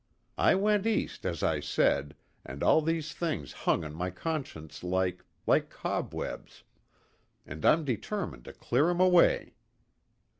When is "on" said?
3.85-3.93